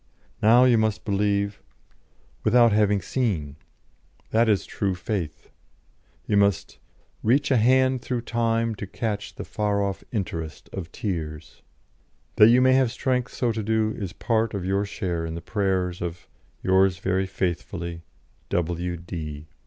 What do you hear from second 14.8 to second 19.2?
share in the prayers of "Yours very faithfully, "W.